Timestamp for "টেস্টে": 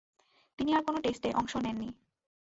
1.01-1.29